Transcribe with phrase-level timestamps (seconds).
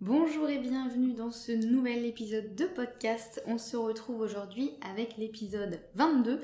[0.00, 3.42] Bonjour et bienvenue dans ce nouvel épisode de podcast.
[3.46, 6.40] On se retrouve aujourd'hui avec l'épisode 22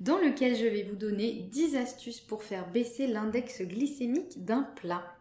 [0.00, 5.16] dans lequel je vais vous donner 10 astuces pour faire baisser l'index glycémique d'un plat.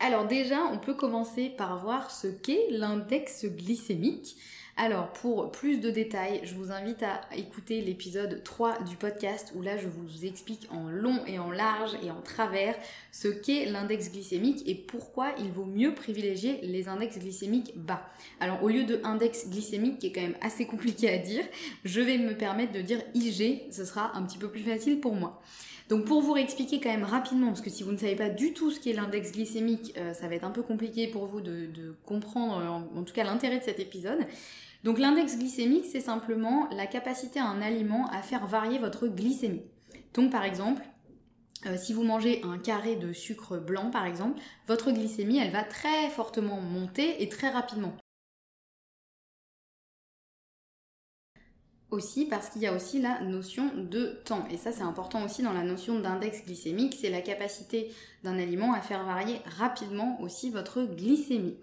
[0.00, 4.36] Alors déjà, on peut commencer par voir ce qu'est l'index glycémique.
[4.78, 9.62] Alors, pour plus de détails, je vous invite à écouter l'épisode 3 du podcast où
[9.62, 12.74] là, je vous explique en long et en large et en travers
[13.10, 18.06] ce qu'est l'index glycémique et pourquoi il vaut mieux privilégier les index glycémiques bas.
[18.38, 21.44] Alors, au lieu de index glycémique, qui est quand même assez compliqué à dire,
[21.86, 25.14] je vais me permettre de dire IG, ce sera un petit peu plus facile pour
[25.14, 25.40] moi.
[25.88, 28.52] Donc pour vous réexpliquer quand même rapidement, parce que si vous ne savez pas du
[28.52, 31.94] tout ce qu'est l'index glycémique, euh, ça va être un peu compliqué pour vous de,
[32.04, 34.18] comprendre en, tout cas l'intérêt de cet épisode.
[34.86, 39.64] Donc l'index glycémique, c'est simplement la capacité à un aliment à faire varier votre glycémie.
[40.14, 40.80] Donc par exemple,
[41.66, 45.64] euh, si vous mangez un carré de sucre blanc par exemple, votre glycémie elle va
[45.64, 47.96] très fortement monter et très rapidement.
[51.90, 54.46] Aussi parce qu'il y a aussi la notion de temps.
[54.52, 57.90] Et ça c'est important aussi dans la notion d'index glycémique, c'est la capacité
[58.22, 61.56] d'un aliment à faire varier rapidement aussi votre glycémie.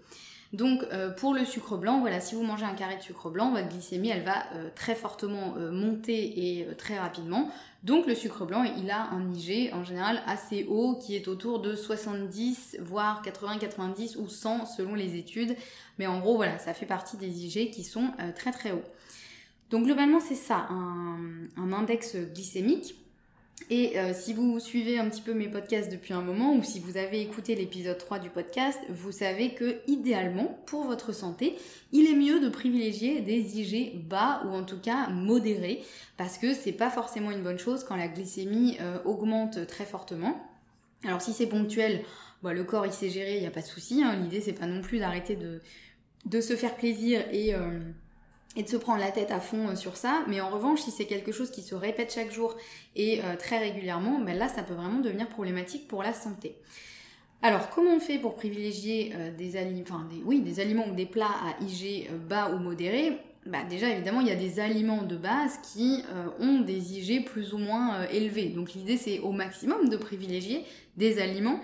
[0.54, 3.50] Donc euh, pour le sucre blanc, voilà, si vous mangez un carré de sucre blanc,
[3.50, 7.50] votre glycémie elle va euh, très fortement euh, monter et très rapidement.
[7.82, 11.58] Donc le sucre blanc, il a un IG en général assez haut qui est autour
[11.58, 15.56] de 70 voire 80, 90 ou 100 selon les études.
[15.98, 18.84] Mais en gros voilà, ça fait partie des IG qui sont très très hauts.
[19.70, 22.94] Donc globalement c'est ça, un index glycémique.
[23.70, 26.80] Et euh, si vous suivez un petit peu mes podcasts depuis un moment ou si
[26.80, 31.56] vous avez écouté l'épisode 3 du podcast, vous savez que idéalement pour votre santé,
[31.90, 35.82] il est mieux de privilégier des IG bas ou en tout cas modérés
[36.18, 40.36] parce que c'est pas forcément une bonne chose quand la glycémie euh, augmente très fortement.
[41.04, 42.02] Alors si c'est ponctuel,
[42.42, 44.02] bah, le corps il sait gérer, il n'y a pas de souci.
[44.02, 44.16] Hein.
[44.16, 47.80] L'idée c'est pas non plus d'arrêter de, se faire plaisir et euh,
[48.56, 50.24] et de se prendre la tête à fond euh, sur ça.
[50.28, 52.54] Mais en revanche, si c'est quelque chose qui se répète chaque jour
[52.96, 56.56] et euh, très régulièrement, ben là, ça peut vraiment devenir problématique pour la santé.
[57.42, 59.84] Alors, comment on fait pour privilégier euh, des, aliments,
[60.24, 63.18] oui, des aliments ou des plats à IG bas ou modérés?
[63.46, 66.02] Bah, déjà évidemment il y a des aliments de base qui
[66.40, 68.48] ont des IG plus ou moins élevés.
[68.48, 70.64] Donc l'idée c'est au maximum de privilégier
[70.96, 71.60] des aliments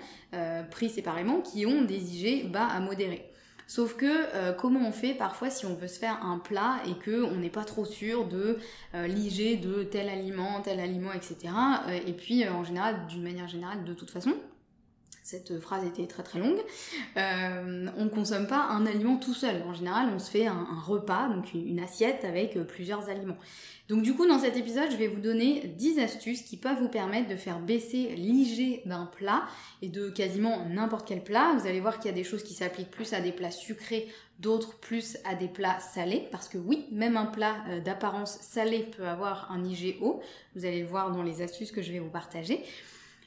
[0.69, 3.30] pris séparément qui ont des IG bas à modérés.
[3.71, 6.93] Sauf que euh, comment on fait parfois si on veut se faire un plat et
[6.95, 8.57] que on n'est pas trop sûr de
[8.95, 11.37] euh, l'IG de tel aliment, tel aliment, etc.
[11.87, 14.33] Euh, et puis en général, d'une manière générale, de toute façon,
[15.31, 16.59] cette phrase était très très longue,
[17.15, 19.63] on ne consomme pas un aliment tout seul.
[19.67, 23.37] En général, on se fait un, repas, donc une, assiette avec plusieurs aliments.
[23.91, 26.87] Donc du coup, dans cet épisode, je vais vous donner 10 astuces qui peuvent vous
[26.87, 29.43] permettre de faire baisser l'IG d'un plat
[29.81, 31.53] et de quasiment n'importe quel plat.
[31.59, 34.07] Vous allez voir qu'il y a des choses qui s'appliquent plus à des plats sucrés,
[34.39, 38.89] d'autres plus à des plats salés, parce que oui, même un plat euh, d'apparence salée
[38.95, 40.21] peut avoir un IG haut.
[40.55, 42.63] Vous allez le voir dans les astuces que je vais vous partager.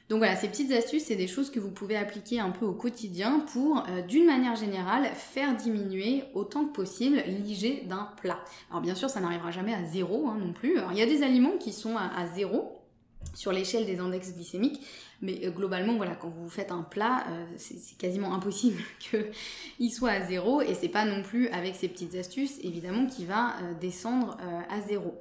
[0.09, 2.73] Donc voilà, ces petites astuces, c'est des choses que vous pouvez appliquer un peu au
[2.73, 8.39] quotidien pour, euh, d'une manière générale, faire diminuer autant que possible l'IG d'un plat.
[8.69, 10.77] Alors bien sûr, ça n'arrivera jamais à zéro hein, non plus.
[10.77, 12.79] Alors il y a des aliments qui sont à, zéro
[13.33, 14.79] sur l'échelle des index glycémiques,
[15.23, 20.11] mais euh, globalement, voilà, quand vous faites un plat, euh, c'est quasiment impossible qu'il soit
[20.11, 24.37] à zéro, et c'est pas non plus avec ces petites astuces, évidemment, qu'il va descendre
[24.69, 25.15] à zéro.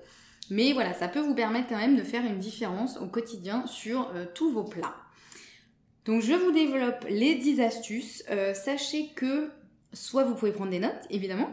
[0.51, 4.11] Mais voilà, ça peut vous permettre quand même de faire une différence au quotidien sur
[4.15, 4.95] euh, tous vos plats.
[6.05, 8.25] Donc je vous développe les 10 astuces.
[8.31, 9.51] Euh, sachez que
[9.93, 11.51] soit vous pouvez prendre des notes, évidemment,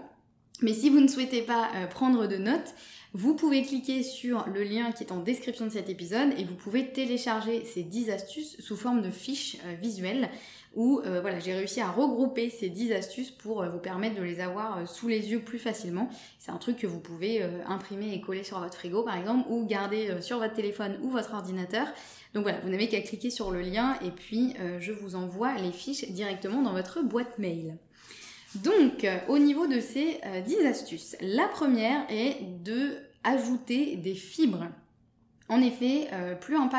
[0.61, 2.75] mais si vous ne souhaitez pas euh, prendre de notes,
[3.13, 6.55] vous pouvez cliquer sur le lien qui est en description de cet épisode et vous
[6.55, 10.29] pouvez télécharger ces 10 astuces sous forme de fiches visuelles
[10.75, 14.87] où voilà, j'ai réussi à regrouper ces 10 astuces pour vous permettre de les avoir
[14.87, 16.09] sous les yeux plus facilement.
[16.39, 19.65] C'est un truc que vous pouvez imprimer et coller sur votre frigo par exemple, ou
[19.65, 21.87] garder sur votre téléphone ou votre ordinateur.
[22.33, 25.71] Donc voilà, vous n'avez qu'à cliquer sur le lien et puis je vous envoie les
[25.71, 27.77] fiches directement dans votre boîte mail.
[28.55, 34.65] Donc, au niveau de ces 10 astuces, la première est de ajouter des fibres.
[35.51, 36.69] En effet, euh, plus, un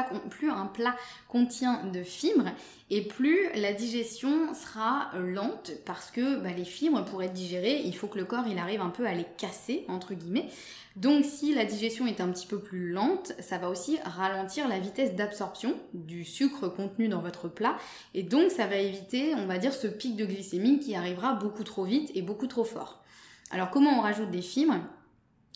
[0.66, 0.96] plat,
[1.28, 2.48] contient de fibres
[2.88, 7.94] et plus la digestion sera lente parce que bah, les fibres, pour être digérées, il
[7.94, 10.48] faut que le corps il arrive un peu à les casser, entre guillemets.
[10.96, 14.78] Donc si la digestion est un petit peu plus lente, ça va aussi ralentir la
[14.78, 17.76] vitesse d'absorption du sucre contenu dans votre plat
[18.14, 21.64] et donc ça va éviter, on va dire, ce pic de glycémie qui arrivera beaucoup
[21.64, 23.02] trop vite et beaucoup trop fort.
[23.50, 24.80] Alors comment on rajoute des fibres?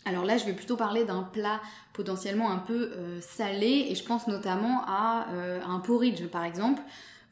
[0.07, 1.59] Alors là, je vais plutôt parler d'un plat
[1.93, 6.81] potentiellement un peu euh, salé et je pense notamment à euh, un porridge par exemple.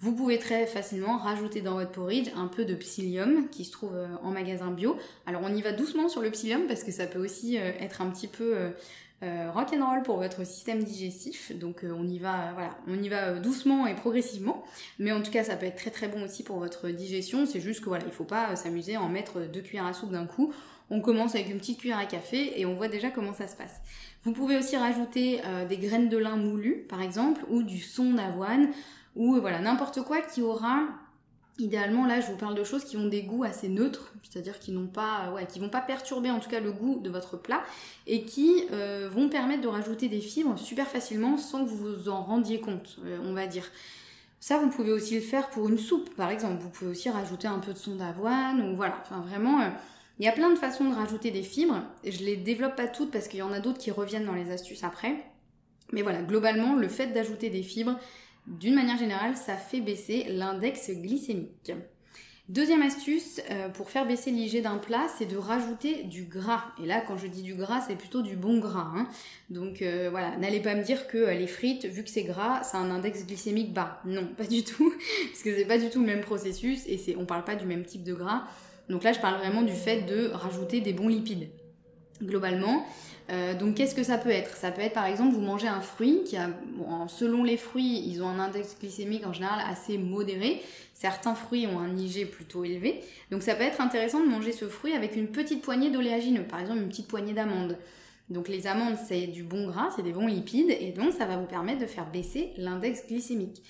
[0.01, 3.95] Vous pouvez très facilement rajouter dans votre porridge un peu de psyllium qui se trouve
[3.95, 4.97] euh, en magasin bio.
[5.25, 8.09] Alors on y va doucement sur le psyllium parce que ça peut aussi être un
[8.09, 8.73] petit peu
[9.21, 11.57] rock'n'roll pour votre système digestif.
[11.57, 14.63] Donc on y va, voilà, on y va doucement et progressivement.
[14.99, 17.45] Mais en tout cas, ça peut être très très bon aussi pour votre digestion.
[17.45, 20.11] C'est juste que voilà, il faut pas s'amuser à en mettre deux cuillères à soupe
[20.11, 20.53] d'un coup
[20.89, 23.55] on commence avec une petite cuillère à café et on voit déjà comment ça se
[23.55, 23.81] passe.
[24.23, 28.13] Vous pouvez aussi rajouter euh, des graines de lin moulues par exemple ou du son
[28.13, 28.69] d'avoine
[29.15, 30.83] ou euh, voilà n'importe quoi qui aura
[31.57, 34.73] Idéalement, là, je vous parle de choses qui ont des goûts assez neutres, c'est-à-dire qui
[34.73, 37.63] n'ont pas, ouais, qui vont pas perturber en tout cas le goût de votre plat
[38.07, 42.09] et qui euh, vont permettre de rajouter des fibres super facilement sans que vous vous
[42.09, 43.63] en rendiez compte, on va dire.
[44.41, 46.61] Ça, vous pouvez aussi le faire pour une soupe, par exemple.
[46.61, 48.97] Vous pouvez aussi rajouter un peu de son d'avoine ou voilà.
[49.03, 49.61] Enfin, vraiment,
[50.19, 51.83] il y a plein de façons de rajouter des fibres.
[52.03, 54.51] Je les développe pas toutes parce qu'il y en a d'autres qui reviennent dans les
[54.51, 55.15] astuces après.
[55.91, 57.99] Mais voilà, globalement, le fait d'ajouter des fibres,
[58.47, 61.71] d'une manière générale, ça fait baisser l'index glycémique.
[62.47, 66.65] Deuxième astuce euh, pour faire baisser l'IG d'un plat, c'est de rajouter du gras.
[66.81, 68.91] Et là, quand je dis du gras, c'est plutôt du bon gras.
[68.95, 69.07] Hein.
[69.49, 72.61] Donc euh, voilà, n'allez pas me dire que euh, les frites, vu que c'est gras,
[72.61, 73.99] ça a un index glycémique bas.
[74.05, 74.93] Non, pas du tout,
[75.31, 77.65] parce que c'est pas du tout le même processus et c'est, on parle pas du
[77.65, 78.43] même type de gras.
[78.89, 81.49] Donc là, je parle vraiment du fait de rajouter des bons lipides,
[82.21, 82.85] globalement.
[83.31, 84.55] Euh, donc qu'est-ce que ça peut être?
[84.55, 86.37] Ça peut être par exemple vous mangez un fruit qui
[87.07, 90.61] selon les fruits, ils ont un index glycémique en général assez modéré.
[90.93, 93.01] Certains fruits ont un IG plutôt élevé.
[93.31, 96.59] Donc ça peut être intéressant de manger ce fruit avec une petite poignée d'oléagineux, par
[96.59, 97.77] exemple une petite poignée d'amandes.
[98.29, 101.37] Donc les amandes c'est du bon gras, c'est des bons lipides et donc ça va
[101.37, 103.63] vous permettre de faire baisser l'index glycémique.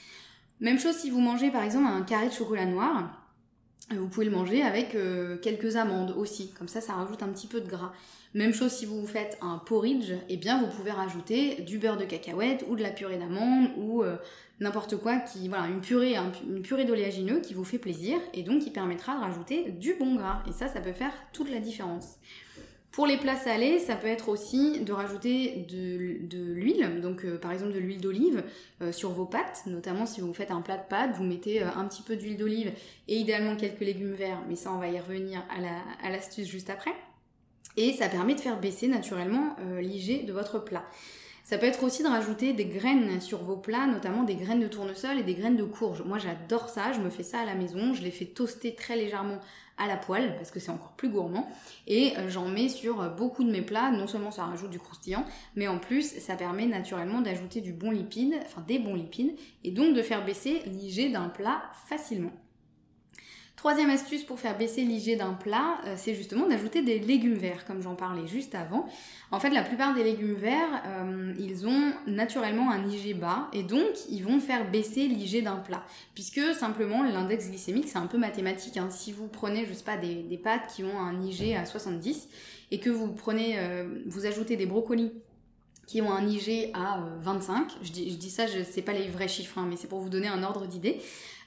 [0.60, 3.25] Même chose si vous mangez par exemple un carré de chocolat noir.
[3.92, 7.46] Vous pouvez le manger avec euh, quelques amandes aussi, comme ça ça rajoute un petit
[7.46, 7.94] peu de gras.
[8.34, 12.04] Même chose si vous faites un porridge, eh bien vous pouvez rajouter du beurre de
[12.04, 14.18] cacahuète ou de la purée d'amande ou euh,
[14.60, 18.64] n'importe quoi qui voilà une purée une purée d'oléagineux qui vous fait plaisir et donc
[18.64, 22.16] qui permettra de rajouter du bon gras et ça ça peut faire toute la différence.
[22.96, 27.52] Pour les plats salés, ça peut être aussi de rajouter de, l'huile, donc euh, par
[27.52, 28.42] exemple de l'huile d'olive
[28.82, 31.68] euh, sur vos pâtes, notamment si vous faites un plat de pâtes, vous mettez euh,
[31.76, 32.72] un petit peu d'huile d'olive
[33.10, 35.44] et idéalement quelques légumes verts, mais ça on va y revenir
[36.02, 36.94] à l'astuce juste après.
[37.76, 40.86] Et ça permet de faire baisser naturellement l'IG de votre plat.
[41.44, 44.68] Ça peut être aussi de rajouter des graines sur vos plats, notamment des graines de
[44.70, 46.02] tournesol et des graines de courge.
[46.04, 48.96] Moi j'adore ça, je me fais ça à la maison, je les fais toaster très
[48.96, 49.40] légèrement
[49.78, 51.50] à la poêle parce que c'est encore plus gourmand.
[51.88, 53.92] Et euh, j'en mets sur beaucoup de mes plats.
[53.92, 55.26] Non seulement ça rajoute du croustillant
[55.56, 59.72] mais en plus ça permet naturellement d'ajouter du bon lipide enfin des bons lipides et
[59.72, 62.32] donc de faire baisser l'IG d'un plat facilement
[63.66, 67.66] Troisième astuce pour faire baisser l'IG d'un plat, euh, c'est justement d'ajouter des légumes verts,
[67.66, 68.88] comme j'en parlais juste avant.
[69.32, 73.64] En fait, la plupart des légumes verts, euh, ils ont naturellement un IG bas, et
[73.64, 75.84] donc ils vont faire baisser l'IG d'un plat.
[76.14, 78.78] Puisque simplement, l'index glycémique, c'est un peu mathématique.
[78.78, 78.90] Hein.
[78.92, 82.30] Si vous prenez, je sais pas, des, pâtes qui ont un IG à 70,
[82.70, 85.12] et que vous prenez, euh, vous ajoutez des brocolis
[85.88, 89.28] qui ont un IG à 25, je dis, je dis ça, je pas les vrais
[89.28, 91.02] chiffres, hein, mais c'est pour vous donner un ordre d'idée.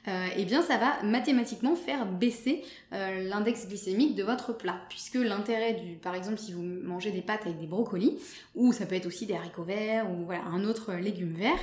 [0.09, 2.63] Euh, eh bien ça va mathématiquement faire baisser
[2.95, 4.81] euh, l'index glycémique de votre plat.
[4.89, 8.17] Puisque l'intérêt du, par exemple, si vous mangez des pâtes avec des brocolis,
[8.55, 11.59] ou ça peut être aussi des haricots verts, ou voilà, un autre légume vert,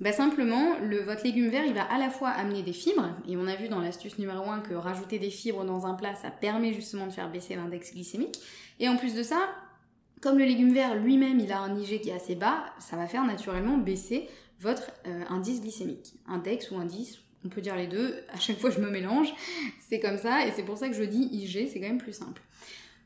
[0.00, 3.36] bah simplement, le, votre légume vert, il va à la fois amener des fibres, et
[3.36, 6.30] on a vu dans l'astuce numéro 1 que rajouter des fibres dans un plat, ça
[6.30, 8.40] permet justement de faire baisser l'index glycémique.
[8.78, 9.38] Et en plus de ça,
[10.20, 13.06] comme le légume vert lui-même, il a un IG qui est assez bas, ça va
[13.06, 16.14] faire naturellement baisser votre euh, indice glycémique.
[16.26, 19.32] Index ou indice, on peut dire les deux, à chaque fois je me mélange,
[19.78, 22.12] c'est comme ça, et c'est pour ça que je dis IG, c'est quand même plus
[22.12, 22.42] simple.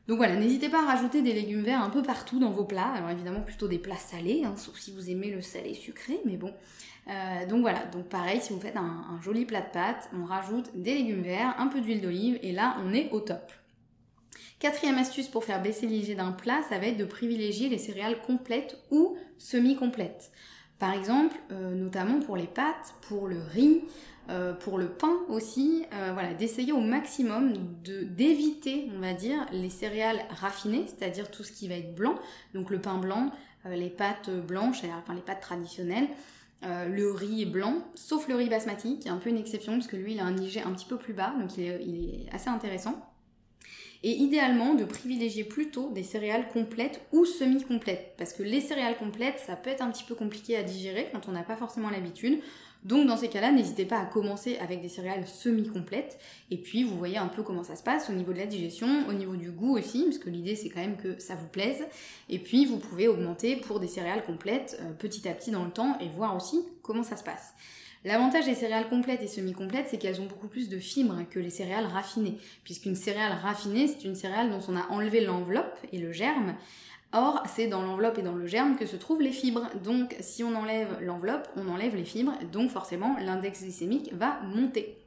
[0.07, 2.91] Donc voilà, n'hésitez pas à rajouter des légumes verts un peu partout dans vos plats.
[2.93, 6.37] Alors évidemment plutôt des plats salés, hein, sauf si vous aimez le salé sucré, mais
[6.37, 6.53] bon.
[7.07, 10.69] Euh, donc voilà, donc pareil, si vous faites un, joli plat de pâtes, on rajoute
[10.75, 13.51] des légumes verts, un peu d'huile d'olive, et là on est au top.
[14.59, 18.21] Quatrième astuce pour faire baisser l'IG d'un plat, ça va être de privilégier les céréales
[18.21, 20.31] complètes ou semi-complètes.
[20.79, 23.81] Par exemple, euh, notamment pour les pâtes, pour le riz,
[24.29, 27.53] euh, pour le pain aussi, euh, voilà, d'essayer au maximum
[27.83, 32.15] d'éviter, on va dire, les céréales raffinées, c'est-à-dire tout ce qui va être blanc,
[32.53, 33.31] donc le pain blanc,
[33.69, 36.07] les pâtes blanches, les pâtes traditionnelles,
[36.61, 39.95] le riz blanc, sauf le riz basmati, qui est un peu une exception parce que
[39.95, 43.11] lui il a un IG un petit peu plus bas, donc il est assez intéressant
[44.05, 49.39] et idéalement de privilégier plutôt des céréales complètes ou semi-complètes parce que les céréales complètes
[49.39, 52.39] ça peut être un petit peu compliqué à digérer quand on n'a pas forcément l'habitude.
[52.85, 56.19] Donc dans ces cas-là, n'hésitez pas à commencer avec des céréales semi-complètes
[56.51, 58.87] et puis vous voyez un peu comment ça se passe au niveau de la digestion,
[59.09, 61.83] au niveau du goût aussi, parce que l'idée c'est quand même que ça vous plaise.
[62.29, 65.71] Et puis vous pouvez augmenter pour des céréales complètes euh, petit à petit dans le
[65.71, 67.55] temps et voir aussi comment ça se passe.
[68.05, 71.49] L'avantage des céréales complètes et semi-complètes, c'est qu'elles ont beaucoup plus de fibres que les
[71.49, 76.11] céréales raffinées, puisqu'une céréale raffinée, c'est une céréale dont on a enlevé l'enveloppe et le
[76.11, 76.53] germe.
[77.13, 79.69] Or, c'est dans l'enveloppe et dans le germe que se trouvent les fibres.
[79.83, 84.97] Donc, si on enlève l'enveloppe, on enlève les fibres, donc forcément, l'index glycémique va monter.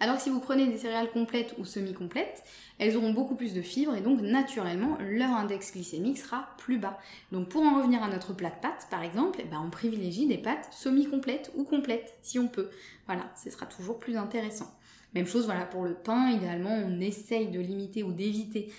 [0.00, 2.42] Alors si vous prenez des céréales complètes ou semi-complètes,
[2.78, 6.98] elles auront beaucoup plus de fibres et donc naturellement leur index glycémique sera plus bas.
[7.32, 10.26] Donc pour en revenir à notre plat de pâtes par exemple, eh ben, on privilégie
[10.26, 12.70] des pâtes semi-complètes ou complètes si on peut.
[13.06, 14.70] Voilà, ce sera toujours plus intéressant.
[15.14, 18.72] Même chose voilà pour le pain, idéalement on essaye de limiter ou d'éviter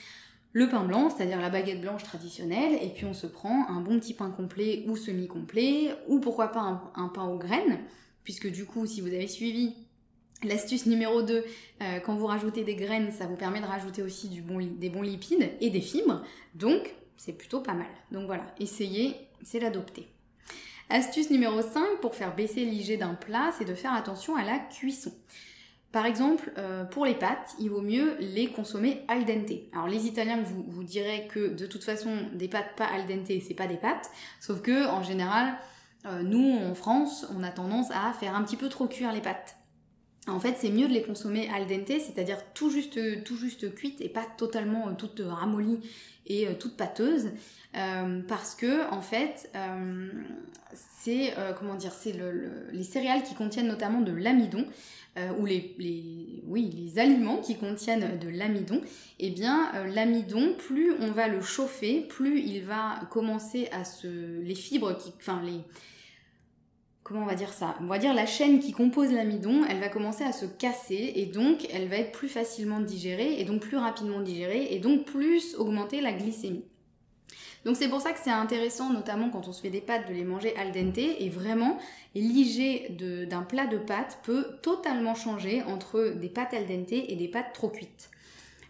[0.55, 3.99] le pain blanc, c'est-à-dire la baguette blanche traditionnelle, et puis on se prend un bon
[3.99, 7.81] petit pain complet ou semi-complet, ou pourquoi pas un, pain aux graines,
[8.23, 9.73] puisque du coup si vous avez suivi
[10.43, 11.43] L'astuce numéro 2,
[11.81, 15.49] euh, quand vous rajoutez des graines, ça vous permet de rajouter aussi des bons lipides
[15.59, 16.21] et des fibres.
[16.53, 17.87] Donc, c'est plutôt pas mal.
[18.11, 20.07] Donc voilà, essayez, c'est l'adopter.
[20.89, 24.59] Astuce numéro 5 pour faire baisser l'IG d'un plat, c'est de faire attention à la
[24.59, 25.11] cuisson.
[25.95, 29.53] Par exemple, euh, pour les pâtes, il vaut mieux les consommer al dente.
[29.71, 33.53] Alors les Italiens vous, diraient que de toute façon, des pâtes pas al dente, c'est
[33.53, 34.11] pas des pâtes.
[34.41, 35.55] Sauf que en général,
[36.05, 39.21] euh, nous en France, on a tendance à faire un petit peu trop cuire les
[39.21, 39.55] pâtes
[40.27, 43.37] en fait, c'est mieux de les consommer al dente, c'est-à-dire tout juste, tout
[43.75, 45.79] cuites et pas totalement euh, toutes ramollies
[46.25, 47.29] et toutes pâteuses,
[47.75, 49.51] euh, parce que en fait,
[50.73, 52.15] c'est comment dire, c'est
[52.71, 54.65] les céréales qui contiennent notamment de l'amidon.
[55.39, 58.81] ou les, les, oui, les aliments qui contiennent de l'amidon,
[59.19, 64.41] eh bien l'amidon, plus on va le chauffer, plus il va commencer à se...
[64.41, 65.61] les fibres, qui, enfin les,
[67.05, 67.77] comment on va dire ça?
[67.79, 71.27] On va dire la chaîne qui compose l'amidon, elle va commencer à se casser et
[71.27, 75.55] donc elle va être plus facilement digérée et donc plus rapidement digérée et donc plus
[75.55, 76.65] augmenter la glycémie.
[77.65, 80.13] Donc c'est pour ça que c'est intéressant, notamment quand on se fait des pâtes, de
[80.13, 80.99] les manger al dente.
[80.99, 81.79] Et vraiment,
[82.13, 82.95] l'IG
[83.27, 87.53] d'un plat de pâtes peut totalement changer entre des pâtes al dente et des pâtes
[87.53, 88.11] trop cuites.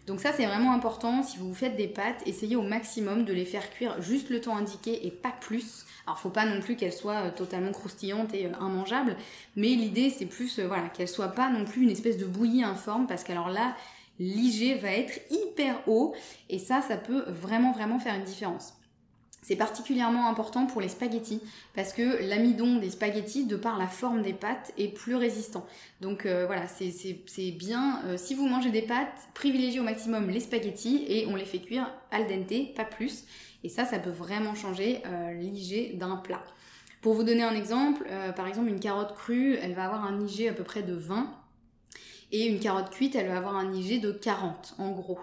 [0.06, 3.44] Donc ça c'est vraiment important, si vous faites des pâtes, essayez au maximum de les
[3.44, 5.84] faire cuire juste le temps indiqué et pas plus.
[6.06, 9.16] Alors faut pas non plus qu'elles soient euh, totalement croustillantes et euh, immangeables,
[9.56, 12.62] mais l'idée c'est plus euh, voilà, qu'elles soient pas non plus une espèce de bouillie
[12.62, 13.74] informe parce qu'alors là
[14.20, 16.14] l'IG va être hyper haut
[16.48, 18.75] et ça ça peut vraiment vraiment faire une différence.
[19.46, 21.40] C'est particulièrement important pour les spaghettis
[21.72, 25.64] parce que l'amidon des spaghettis, de par la forme des pâtes, est plus résistant.
[26.00, 28.02] Donc euh, voilà, c'est bien.
[28.06, 31.60] Euh, si vous mangez des pâtes, privilégiez au maximum les spaghettis et on les fait
[31.60, 33.22] cuire al dente, pas plus.
[33.62, 36.42] Et ça, ça peut vraiment changer euh, l'IG d'un plat.
[37.00, 40.48] Pour vous donner un exemple, par exemple une carotte crue, elle va avoir un IG
[40.48, 41.30] à peu près de 20
[42.32, 45.18] et une carotte cuite, elle va avoir un IG de 40 en gros.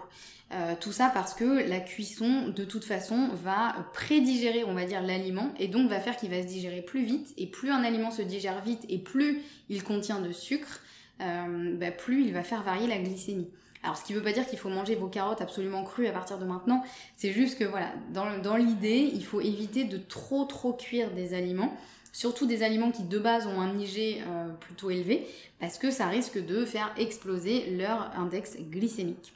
[0.52, 5.02] Euh, tout ça parce que la cuisson, de toute façon, va prédigérer, on va dire,
[5.02, 7.34] l'aliment et donc va faire qu'il va se digérer plus vite.
[7.36, 10.80] Et plus un aliment se digère vite et plus il contient de sucre,
[11.20, 13.48] euh, bah, plus il va faire varier la glycémie.
[13.82, 16.38] Alors, ce qui veut pas dire qu'il faut manger vos carottes absolument crues à partir
[16.38, 16.82] de maintenant.
[17.16, 21.76] C'est juste que voilà, dans l'idée, il faut éviter de trop trop cuire des aliments
[22.14, 25.26] surtout des aliments qui de base ont un IG euh, plutôt élevé,
[25.60, 29.34] parce que ça risque de faire exploser leur index glycémique.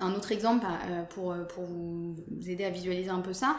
[0.00, 2.14] Un autre exemple euh, pour, euh, vous
[2.46, 3.56] aider à visualiser un peu ça,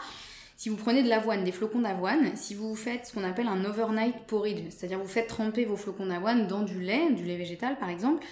[0.56, 3.64] si vous prenez de l'avoine, des flocons d'avoine, si vous faites ce qu'on appelle un
[3.64, 7.76] overnight porridge, c'est-à-dire vous faites tremper vos flocons d'avoine dans du lait, du lait végétal
[7.78, 8.24] par exemple,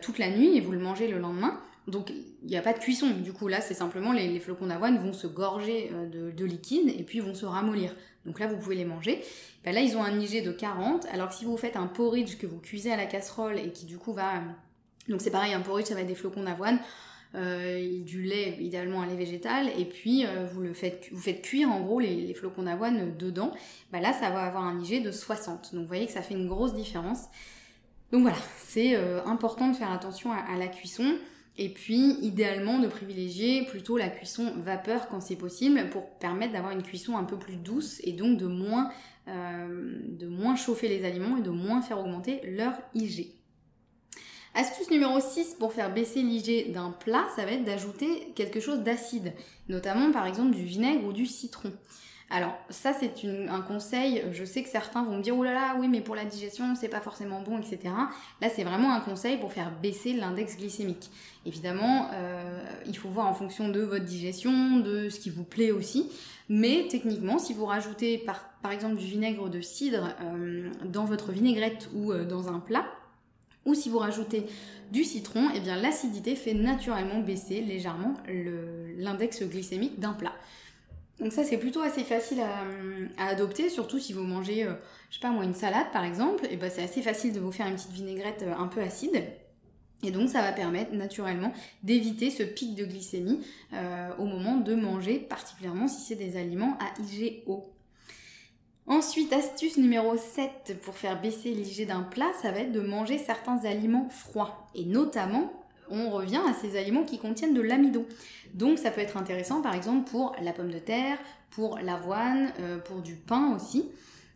[0.00, 2.78] toute la nuit et vous le mangez le lendemain, donc il n'y a pas de
[2.78, 7.02] cuisson, du coup là c'est simplement les, flocons d'avoine vont se gorger de, liquide et
[7.02, 7.96] puis vont se ramollir.
[8.26, 9.22] Donc là vous pouvez les manger.
[9.64, 12.36] Ben là ils ont un IG de 40, alors que si vous faites un porridge
[12.38, 14.42] que vous cuisez à la casserole et qui du coup va...
[15.08, 16.78] Donc c'est pareil, un porridge ça va être des flocons d'avoine.
[17.34, 21.80] du lait, idéalement un lait végétal, et puis vous le faites, vous faites cuire en
[21.80, 23.52] gros les, flocons d'avoine dedans,
[23.90, 25.74] bah là ça va avoir un IG de 60.
[25.74, 27.24] Donc vous voyez que ça fait une grosse différence.
[28.12, 28.94] Donc voilà, c'est
[29.26, 31.16] important de faire attention à la cuisson.
[31.58, 36.72] Et puis, idéalement, de privilégier plutôt la cuisson vapeur quand c'est possible pour permettre d'avoir
[36.72, 38.90] une cuisson un peu plus douce et donc de moins,
[39.28, 43.32] euh, chauffer les aliments et de moins faire augmenter leur IG.
[44.54, 48.80] Astuce numéro 6 pour faire baisser l'IG d'un plat, ça va être d'ajouter quelque chose
[48.80, 49.32] d'acide,
[49.68, 51.72] notamment par exemple du vinaigre ou du citron.
[52.34, 53.12] Alors ça c'est
[53.50, 56.14] un conseil, je sais que certains vont me dire oh là là oui mais pour
[56.14, 57.80] la digestion c'est pas forcément bon etc.
[58.40, 61.10] Là c'est vraiment un conseil pour faire baisser l'index glycémique.
[61.44, 65.72] Évidemment euh, il faut voir en fonction de votre digestion, de ce qui vous plaît
[65.72, 66.08] aussi,
[66.48, 71.90] mais techniquement si vous rajoutez par, exemple du vinaigre de cidre euh, dans votre vinaigrette
[71.94, 72.86] ou euh, dans un plat,
[73.66, 74.46] ou si vous rajoutez
[74.90, 78.14] du citron, eh bien l'acidité fait naturellement baisser légèrement
[78.96, 80.32] l'index glycémique d'un plat.
[81.22, 82.40] Donc ça c'est plutôt assez facile
[83.16, 84.72] à, adopter, surtout si vous mangez, euh,
[85.08, 87.52] je sais pas moi, une salade par exemple, et ben c'est assez facile de vous
[87.52, 89.22] faire une petite vinaigrette euh, un peu acide.
[90.02, 91.52] Et donc ça va permettre naturellement
[91.84, 93.40] d'éviter ce pic de glycémie
[93.72, 97.72] euh, au moment de manger, particulièrement si c'est des aliments à IG haut.
[98.88, 103.16] Ensuite, astuce numéro 7 pour faire baisser l'IG d'un plat, ça va être de manger
[103.16, 104.66] certains aliments froids.
[104.74, 105.52] Et notamment
[105.90, 108.06] on revient à ces aliments qui contiennent de l'amidon.
[108.54, 111.18] Donc ça peut être intéressant par exemple pour la pomme de terre,
[111.50, 113.90] pour l'avoine, euh, pour du pain aussi.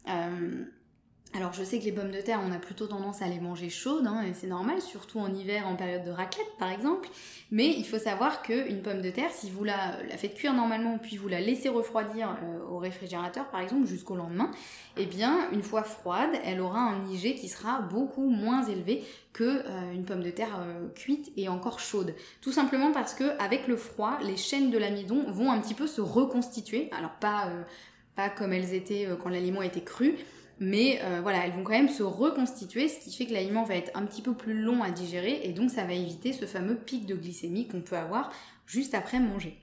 [0.09, 0.65] Euh,
[1.37, 3.69] alors je sais que les pommes de terre, on a plutôt tendance à les manger
[3.69, 7.09] chaudes, hein, et c'est normal, surtout en hiver, en période de raclette par exemple.
[7.51, 11.17] Mais il faut savoir qu'une pomme de terre, si vous la, faites cuire normalement, puis
[11.17, 14.51] vous la laissez refroidir euh, au réfrigérateur par exemple jusqu'au lendemain,
[14.97, 19.45] eh bien une fois froide, elle aura un IG qui sera beaucoup moins élevé que
[19.45, 22.15] euh, une pomme de terre euh, cuite et encore chaude.
[22.41, 25.87] Tout simplement parce que avec le froid, les chaînes de l'amidon vont un petit peu
[25.87, 26.89] se reconstituer.
[26.97, 27.51] Alors pas
[28.17, 30.17] pas comme elles étaient quand l'aliment était cru,
[30.59, 33.77] mais euh, voilà, elles vont quand même se reconstituer, ce qui fait que l'aliment va
[33.77, 36.77] être un petit peu plus long à digérer et donc ça va éviter ce fameux
[36.77, 38.33] pic de glycémie qu'on peut avoir
[38.67, 39.59] juste après manger.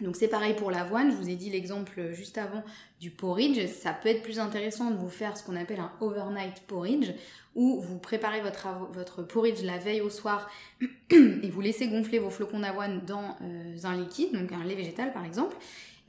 [0.00, 2.62] Donc c'est pareil pour l'avoine, je vous ai dit l'exemple juste avant
[3.00, 6.60] du porridge, ça peut être plus intéressant de vous faire ce qu'on appelle un overnight
[6.66, 7.12] porridge,
[7.54, 10.50] où vous préparez votre, porridge la veille au soir
[11.10, 15.14] et vous laissez gonfler vos flocons d'avoine dans euh, un liquide, donc un lait végétal
[15.14, 15.56] par exemple,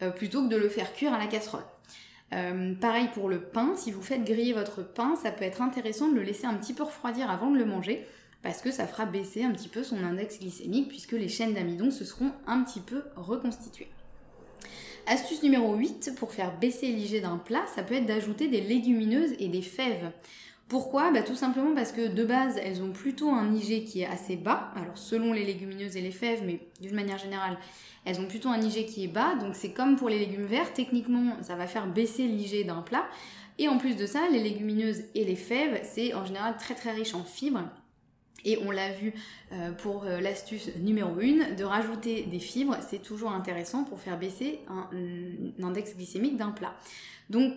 [0.02, 1.64] euh, plutôt que de le faire cuire à la casserole.
[2.34, 6.10] Euh, pareil pour le pain, si vous faites griller votre pain, ça peut être intéressant
[6.10, 8.06] de le laisser un petit peu refroidir avant de le manger,
[8.44, 11.90] parce que ça fera baisser un petit peu son index glycémique, puisque les chaînes d'amidon
[11.90, 13.90] se seront un petit peu reconstituées.
[15.06, 19.36] Astuce numéro 8 pour faire baisser l'IG d'un plat, ça peut être d'ajouter des légumineuses
[19.40, 20.12] et des fèves.
[20.68, 24.08] Pourquoi bah, Tout simplement parce que de base, elles ont plutôt un IG qui est
[24.08, 27.58] assez bas, alors selon les légumineuses et les fèves, mais d'une manière générale,
[28.06, 30.74] elles ont plutôt un IG qui est bas, donc c'est comme pour les légumes verts,
[30.74, 33.06] techniquement, ça va faire baisser l'IG d'un plat.
[33.60, 36.92] Et en plus de ça, les légumineuses et les fèves, c'est en général très très
[36.92, 37.64] riche en fibres.
[38.46, 39.14] Et on l'a vu
[39.52, 44.18] euh, pour euh, l'astuce numéro 1, de rajouter des fibres, c'est toujours intéressant pour faire
[44.18, 44.90] baisser un,
[45.62, 46.76] index glycémique d'un plat.
[47.30, 47.54] Donc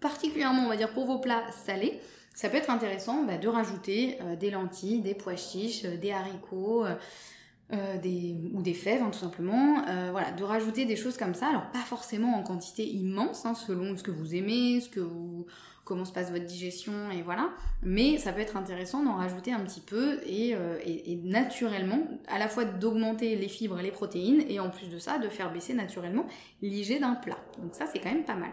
[0.00, 2.00] particulièrement, on va dire, pour vos plats salés,
[2.34, 6.84] ça peut être intéressant bah, de rajouter euh, des lentilles, des pois chiches, des haricots,
[7.70, 9.82] des, ou des fèves hein, tout simplement.
[10.12, 11.48] voilà, de rajouter des choses comme ça.
[11.48, 15.00] Alors pas forcément en quantité immense, hein, selon ce que vous aimez, ce que
[15.84, 17.50] comment se passe votre digestion et voilà.
[17.82, 20.78] Mais ça peut être intéressant d'en rajouter un petit peu et, euh,
[21.22, 25.18] naturellement, à la fois d'augmenter les fibres et les protéines et en plus de ça,
[25.18, 26.26] de faire baisser naturellement
[26.62, 27.38] l'IG d'un plat.
[27.62, 28.52] Donc ça, c'est quand même pas mal.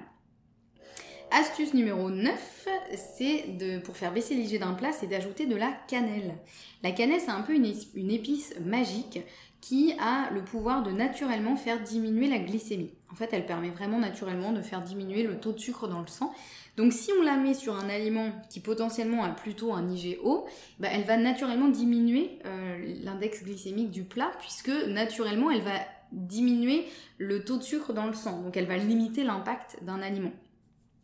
[1.34, 5.72] Astuce numéro 9, c'est de, pour faire baisser l'IG d'un plat, c'est d'ajouter de la
[5.88, 6.36] cannelle.
[6.84, 9.22] La cannelle, c'est un peu une, épice magique
[9.62, 12.92] qui a le pouvoir de naturellement faire diminuer la glycémie.
[13.14, 16.08] En fait, elle permet vraiment naturellement de faire diminuer le taux de sucre dans le
[16.08, 16.34] sang.
[16.76, 20.46] Donc si on la met sur un aliment qui potentiellement a plutôt un IG haut,
[20.80, 25.80] bah, elle va naturellement diminuer euh, l'index glycémique du plat puisque naturellement elle va
[26.12, 26.88] diminuer
[27.20, 28.42] le taux de sucre dans le sang.
[28.42, 30.32] Donc elle va limiter l'impact d'un aliment.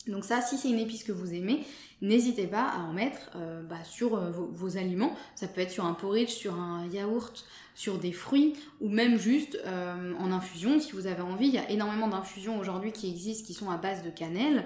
[0.07, 1.65] Donc ça, si c'est une épice que vous aimez,
[2.01, 5.15] n'hésitez pas à en mettre euh, bah, sur euh, vos, aliments.
[5.35, 9.59] Ça peut être sur un porridge, sur un yaourt, sur des fruits, ou même juste
[9.65, 11.47] euh, en infusion si vous avez envie.
[11.47, 14.63] Il y a énormément d'infusions aujourd'hui qui existent qui sont à base de cannelle.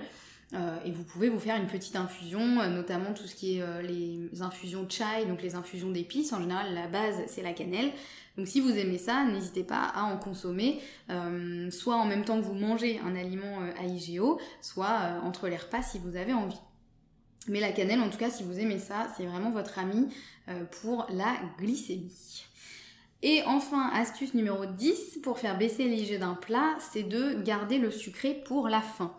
[0.85, 4.85] et vous pouvez vous faire une petite infusion, notamment tout ce qui est les infusions
[4.89, 6.33] chai, donc les infusions d'épices.
[6.33, 7.91] En général, la base, c'est la cannelle.
[8.37, 12.39] Donc si vous aimez ça, n'hésitez pas à en consommer, euh, soit en même temps
[12.39, 16.15] que vous mangez un aliment euh, à IGO, soit euh, entre les repas si vous
[16.15, 16.59] avez envie.
[17.47, 20.09] Mais la cannelle, en tout cas, si vous aimez ça, c'est vraiment votre ami
[20.81, 22.45] pour la glycémie.
[23.23, 27.89] Et enfin, astuce numéro 10 pour faire baisser l'IG d'un plat, c'est de garder le
[27.89, 29.15] sucré pour la fin.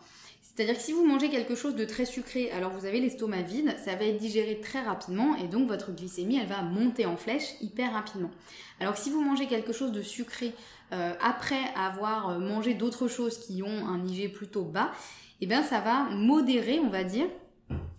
[0.54, 3.74] C'est-à-dire que si vous mangez quelque chose de très sucré alors vous avez l'estomac vide,
[3.82, 7.54] ça va être digéré très rapidement et donc votre glycémie elle va monter en flèche
[7.62, 8.30] hyper rapidement.
[8.78, 10.52] Alors que si vous mangez quelque chose de sucré
[10.92, 14.92] euh, après avoir euh, mangé d'autres choses qui ont un IG plutôt bas,
[15.40, 17.26] eh bien ça va modérer, on va dire,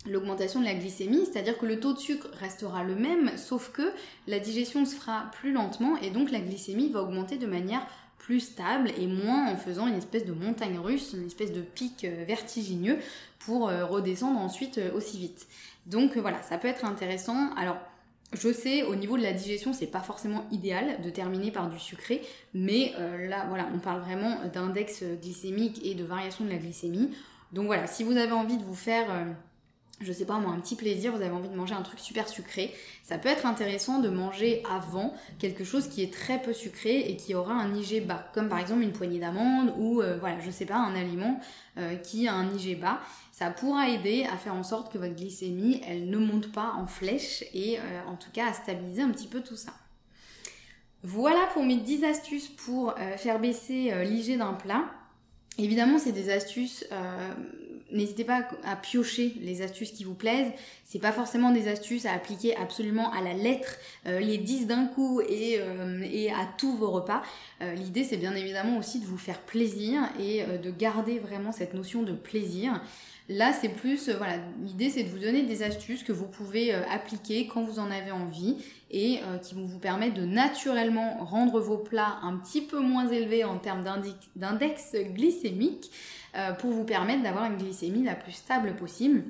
[0.05, 3.93] l'augmentation de la glycémie, c'est-à-dire que le taux de sucre restera le même, sauf que
[4.27, 7.87] la digestion se fera plus lentement et donc la glycémie va augmenter de manière
[8.23, 12.05] plus stable et moins en faisant une espèce de montagne russe, une espèce de pic
[12.05, 12.97] euh, vertigineux
[13.39, 15.45] pour euh, redescendre ensuite euh, aussi vite.
[15.87, 17.53] Donc voilà, ça peut être intéressant.
[17.57, 17.75] Alors
[18.31, 21.77] je sais, au niveau de la digestion, c'est pas forcément idéal de terminer par du
[21.77, 22.23] sucré,
[22.55, 22.91] mais
[23.29, 27.11] là, voilà, on parle vraiment d'index glycémique et de variation de la glycémie.
[27.51, 29.05] Donc voilà, si vous avez envie de vous faire
[30.03, 32.27] je sais pas moi, un petit plaisir, vous avez envie de manger un truc super
[32.29, 37.01] sucré, ça peut être intéressant de manger avant quelque chose qui est très peu sucré
[37.01, 40.39] et qui aura un IG bas, comme par exemple une poignée d'amandes ou euh, voilà,
[40.39, 41.39] je sais pas, un aliment
[41.77, 43.01] euh, qui a un IG bas.
[43.33, 46.87] Ça pourra aider à faire en sorte que votre glycémie, elle ne monte pas en
[46.87, 49.73] flèche et euh, en tout cas à stabiliser un petit peu tout ça.
[51.03, 54.85] Voilà pour mes 10 astuces pour faire baisser l'IG d'un plat.
[55.57, 56.85] Évidemment, c'est des astuces
[57.93, 60.51] N'hésitez pas à piocher les astuces qui vous plaisent.
[60.83, 63.77] C'est pas forcément des astuces à appliquer absolument à la lettre,
[64.07, 67.21] euh, les 10 d'un coup et, euh, et, à tous vos repas.
[67.61, 71.75] Euh, l'idée c'est bien évidemment aussi de vous faire plaisir et de garder vraiment cette
[71.75, 72.81] notion de plaisir.
[73.29, 77.47] Là, c'est plus, voilà, l'idée c'est de vous donner des astuces que vous pouvez appliquer
[77.47, 78.57] quand vous en avez envie
[78.91, 83.45] et qui vont vous permettre de naturellement rendre vos plats un petit peu moins élevés
[83.45, 83.85] en termes
[84.35, 85.89] d'index glycémique
[86.59, 89.23] pour vous permettre d'avoir une glycémie la plus stable possible.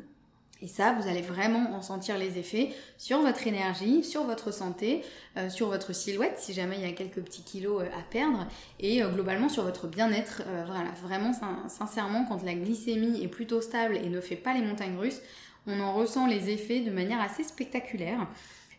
[0.63, 5.01] Et ça, vous allez vraiment en sentir les effets sur votre énergie, sur votre santé,
[5.35, 8.47] euh, sur votre silhouette, si jamais il y a quelques petits kilos euh, à perdre,
[8.79, 10.41] et euh, globalement sur votre bien-être.
[10.65, 11.33] voilà, vraiment,
[11.67, 15.21] sincèrement, quand la glycémie est plutôt stable et ne fait pas les montagnes russes,
[15.67, 18.25] on en ressent les effets de manière assez spectaculaire.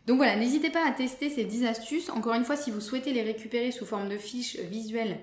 [0.06, 2.08] Donc voilà, n'hésitez pas à tester ces 10 astuces.
[2.08, 5.18] Encore une fois, si vous souhaitez les récupérer sous forme de fiches visuelles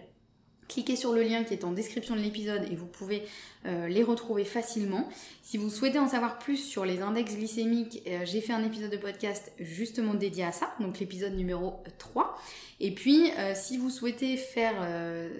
[0.71, 3.23] cliquez sur le lien qui est en description de l'épisode et vous pouvez
[3.65, 5.09] euh, les retrouver facilement.
[5.41, 8.89] Si vous souhaitez en savoir plus sur les index glycémiques, euh, j'ai fait un épisode
[8.89, 12.39] de podcast justement dédié à ça, donc l'épisode numéro 3.
[12.79, 14.73] Et puis, euh, si vous souhaitez faire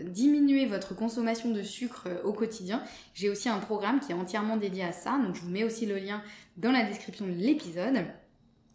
[0.06, 4.84] diminuer votre consommation de sucre au quotidien, j'ai aussi un programme qui est entièrement dédié
[4.84, 6.22] à ça, donc je vous mets aussi le lien
[6.58, 8.06] dans la description de l'épisode.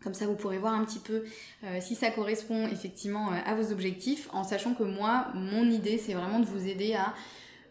[0.02, 1.24] Comme ça, vous pourrez voir un petit peu
[1.64, 5.98] euh, si ça correspond effectivement euh, à vos objectifs, en sachant que moi, mon idée,
[5.98, 7.14] c'est vraiment de vous aider à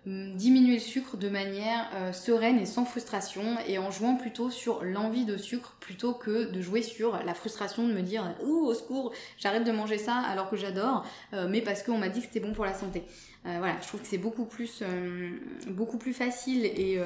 [0.05, 4.49] hum, diminuer le sucre de manière euh, sereine et sans frustration, et en jouant plutôt
[4.49, 8.65] sur l'envie de sucre plutôt que de jouer sur la frustration de me dire «Ouh,
[8.65, 11.05] au secours, j'arrête de manger ça alors que j'adore,
[11.49, 13.03] mais parce qu'on m'a dit que c'était bon pour la santé».
[13.43, 14.81] voilà, je trouve que c'est beaucoup plus,
[15.67, 16.99] beaucoup plus facile et,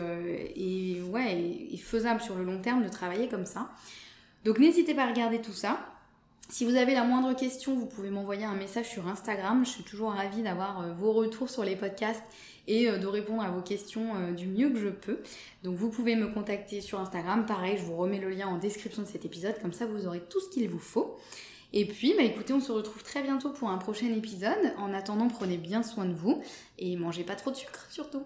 [0.55, 3.69] et, ouais, et faisable sur le long terme de travailler comme ça.
[4.45, 5.80] Donc n'hésitez pas à regarder tout ça.
[6.49, 9.63] Si vous avez la moindre question, vous pouvez m'envoyer un message sur Instagram.
[9.63, 12.23] Je suis toujours ravie d'avoir euh, vos retours sur les podcasts
[12.67, 15.19] et euh, de répondre à vos questions euh, du mieux que je peux.
[15.63, 17.45] Donc vous pouvez me contacter sur Instagram.
[17.45, 19.60] Pareil, je vous remets le lien en description de cet épisode.
[19.62, 21.17] Comme ça, vous aurez tout ce qu'il vous faut.
[21.71, 24.73] Et puis, bah écoutez, on se retrouve très bientôt pour un prochain épisode.
[24.80, 26.41] En attendant, prenez bien soin de vous
[26.80, 28.23] et mangez pas trop de sucre surtout.